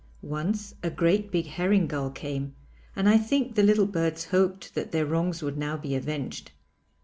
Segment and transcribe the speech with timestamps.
[0.23, 2.55] Once a great big herring gull came
[2.95, 6.49] and I think the little birds hoped that their wrongs would now be avenged.